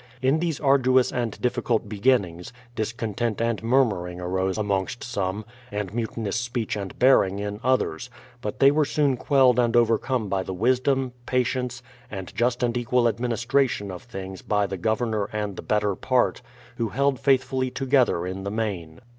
In 0.19 0.39
these 0.39 0.59
arduous 0.59 1.11
and 1.11 1.39
difficult 1.39 1.87
beginnings, 1.87 2.51
discontent 2.75 3.39
and 3.39 3.61
murmuring 3.61 4.19
arose 4.19 4.57
amongst 4.57 5.03
some, 5.03 5.45
and 5.71 5.93
mutinous 5.93 6.37
speech 6.37 6.75
and 6.75 6.97
bearing 6.97 7.37
in 7.37 7.59
others; 7.63 8.09
but 8.41 8.57
they 8.59 8.71
were 8.71 8.83
soon 8.83 9.15
quelled 9.15 9.59
and 9.59 9.75
overcome 9.75 10.27
by 10.27 10.41
the 10.41 10.55
wisdom, 10.55 11.11
patience, 11.27 11.83
and 12.09 12.35
just 12.35 12.63
and 12.63 12.77
equal 12.77 13.07
administration 13.07 13.91
of 13.91 14.01
things 14.01 14.41
by 14.41 14.65
the 14.65 14.75
Governor 14.77 15.25
and 15.25 15.55
the 15.55 15.61
better 15.61 15.93
part, 15.93 16.41
who 16.77 16.89
held 16.89 17.19
faithfully 17.19 17.69
together 17.69 18.25
in 18.25 18.41
the 18.43 18.49
main. 18.49 19.01